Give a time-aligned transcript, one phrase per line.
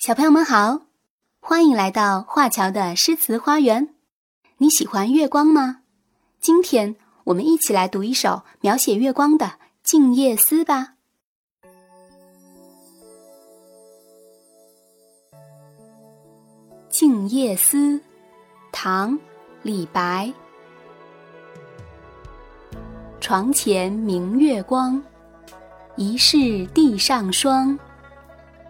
[0.00, 0.80] 小朋友们好，
[1.42, 3.94] 欢迎来到华侨的诗词花园。
[4.56, 5.82] 你喜欢月光吗？
[6.40, 9.44] 今天我们一起来读一首描写月光的
[9.82, 10.94] 《静夜思》吧。
[16.88, 17.76] 《静夜思》
[18.72, 19.12] 唐·
[19.60, 20.32] 李白。
[23.20, 25.02] 床前明月光，
[25.96, 27.78] 疑是地上霜。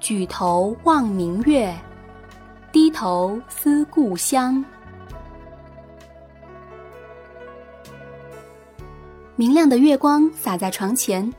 [0.00, 1.76] 举头望明月，
[2.72, 4.64] 低头思故乡。
[9.36, 11.30] 明亮的月光洒在床前，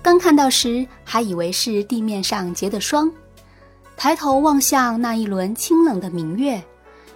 [0.00, 3.12] 刚看到时还以为是地面上结的霜。
[3.96, 6.62] 抬头望向那一轮清冷的明月，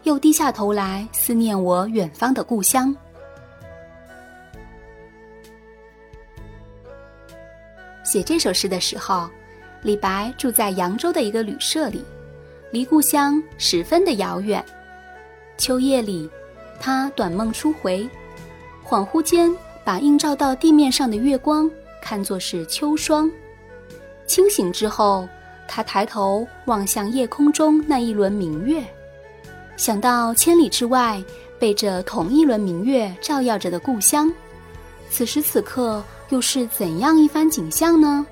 [0.02, 2.94] 又低下头来思念我远方的故乡。
[8.02, 9.30] 写这首诗的时候。
[9.82, 12.04] 李白住在扬州的一个旅社里，
[12.70, 14.64] 离故乡十分的遥远。
[15.56, 16.28] 秋夜里，
[16.80, 18.08] 他短梦初回，
[18.84, 19.54] 恍惚间
[19.84, 21.70] 把映照到地面上的月光
[22.02, 23.30] 看作是秋霜。
[24.26, 25.28] 清醒之后，
[25.66, 28.84] 他抬头望向夜空中那一轮明月，
[29.76, 31.22] 想到千里之外
[31.58, 34.32] 被这同一轮明月照耀着的故乡，
[35.08, 38.26] 此时此刻又是怎样一番景象呢？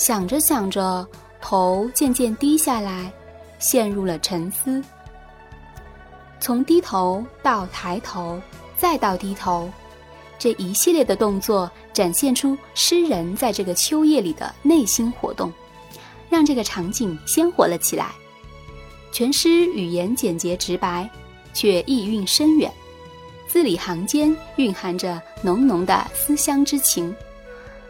[0.00, 1.06] 想着想着，
[1.42, 3.12] 头渐渐低下来，
[3.58, 4.82] 陷入了沉思。
[6.40, 8.40] 从低头到抬头，
[8.78, 9.70] 再到低头，
[10.38, 15.52] 这一系列的动作展现出诗人在这个秋夜里的内心活动，
[16.30, 18.10] 让这个场景鲜活了起来。
[19.12, 21.06] 全诗语言简洁直白，
[21.52, 22.72] 却意蕴深远，
[23.46, 27.14] 字里行间蕴含着浓浓的思乡之情。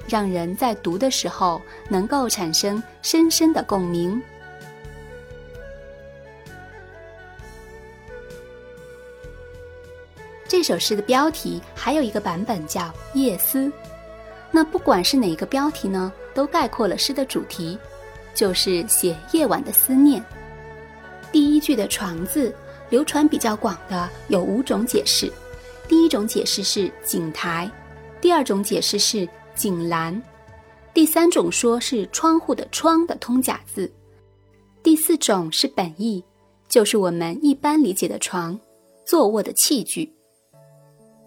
[0.09, 4.21] 让人在读的时候能够产生深深的共鸣。
[10.49, 12.81] 这首诗的标题还有一个版本叫
[13.15, 13.67] 《夜思》，
[14.51, 17.79] 那不管是哪个标题呢，都概括了诗的主题，
[18.35, 20.21] 就是写夜晚的思念。
[21.31, 22.53] 第一句的“床”字，
[22.89, 25.33] 流传比较广的有五种解释：
[25.87, 27.71] 第一种解释是井台，
[28.21, 29.29] 第二种解释是。
[29.55, 30.23] 井栏，
[30.95, 33.91] 第三种说是窗户的“窗”的通假字，
[34.83, 36.25] 第四种是本意，
[36.69, 38.59] 就是我们一般理解的床，
[39.05, 40.13] 坐卧的器具。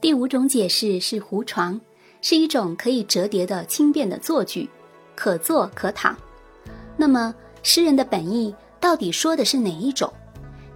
[0.01, 1.79] 第五种解释是胡床，
[2.21, 4.69] 是一种可以折叠的轻便的坐具，
[5.15, 6.17] 可坐可躺。
[6.97, 10.11] 那么诗人的本意到底说的是哪一种？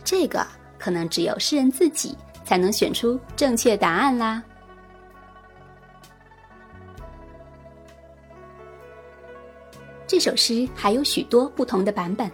[0.04, 0.46] 这个
[0.78, 2.16] 可能只有诗人自己
[2.46, 4.42] 才能选出正确答案啦。
[10.08, 12.32] 这首诗还有许多不同的版本，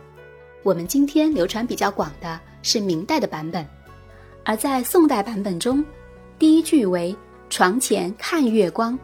[0.61, 3.67] 我们今天流传比较广的是明代的版本，
[4.45, 5.83] 而在宋代版本中，
[6.37, 7.15] 第一句为
[7.49, 8.97] “床前看月光”，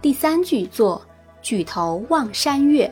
[0.00, 1.04] 第三句作
[1.42, 2.88] “举头望山月”。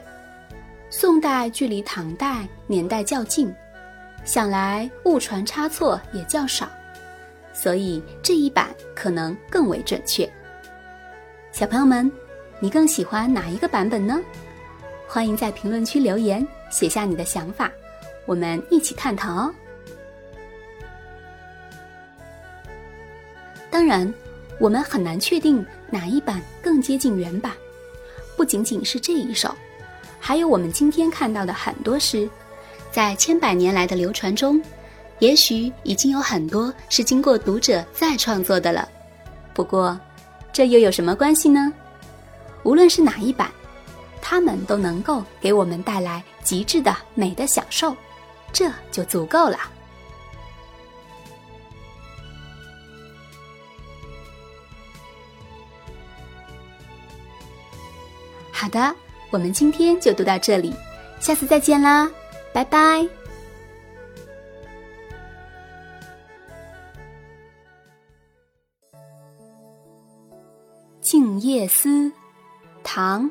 [0.90, 3.54] 宋代距离唐代年代较近，
[4.24, 6.68] 想来误传差错也较少，
[7.52, 10.28] 所以这一版可能更为准确。
[11.52, 12.10] 小朋友们，
[12.58, 14.20] 你更喜欢哪一个版本呢？
[15.06, 17.70] 欢迎在评论区留言，写下你的想法，
[18.26, 19.54] 我们一起探讨哦。
[23.70, 24.12] 当然，
[24.58, 27.52] 我们很难确定哪一版更接近原版。
[28.36, 29.54] 不仅仅是这一首，
[30.18, 32.28] 还有我们今天看到的很多诗，
[32.90, 34.60] 在千百年来的流传中，
[35.20, 38.88] 也许已经有很多是经过读者再创作的了。
[39.52, 39.98] 不过，
[40.52, 41.72] 这又有什么关系呢？
[42.64, 43.48] 无论是哪一版。
[44.26, 47.94] 他们都能够给我们带来极致的美的享受，
[48.54, 49.58] 这就足够了。
[58.50, 58.96] 好的，
[59.28, 60.74] 我们今天就读到这里，
[61.20, 62.10] 下次再见啦，
[62.54, 62.78] 拜拜。
[71.02, 71.88] 《静夜思》，
[72.82, 73.30] 唐。